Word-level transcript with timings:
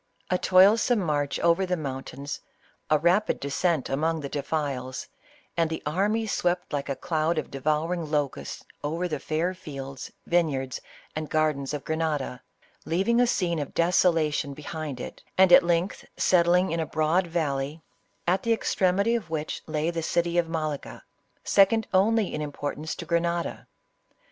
A 0.31 0.37
toilsome 0.39 0.97
march 0.99 1.39
over 1.41 1.63
the 1.63 1.77
mountains, 1.77 2.41
a 2.89 2.97
rapid 2.97 3.39
descent 3.39 3.87
among 3.87 4.19
the 4.21 4.29
defiles, 4.29 5.05
and 5.55 5.69
the 5.69 5.83
army 5.85 6.25
swept 6.25 6.73
like 6.73 6.89
a 6.89 6.95
cloud 6.95 7.37
of 7.37 7.51
devouring 7.51 8.09
locusts 8.09 8.65
over 8.83 9.07
the 9.07 9.19
fair 9.19 9.53
fields, 9.53 10.11
vine 10.25 10.49
yards 10.49 10.81
and 11.15 11.29
gardens 11.29 11.71
of 11.71 11.83
Grenada, 11.83 12.41
leaving 12.83 13.21
a 13.21 13.27
scene 13.27 13.59
of 13.59 13.75
deso 13.75 14.11
lation 14.11 14.55
behind 14.55 14.99
it, 14.99 15.21
and 15.37 15.53
at 15.53 15.61
length 15.61 16.03
settling 16.17 16.71
in 16.71 16.79
a 16.79 16.87
broad 16.87 17.27
val 17.27 17.57
ley, 17.57 17.83
at 18.25 18.41
the 18.41 18.53
extremity 18.53 19.13
of 19.13 19.29
which 19.29 19.61
lay 19.67 19.91
the 19.91 20.01
city 20.01 20.39
of 20.39 20.49
Malaga, 20.49 21.03
second 21.43 21.85
in 21.93 22.41
importance 22.41 22.93
only 22.93 22.97
to 22.97 23.05
Grenada. 23.05 23.67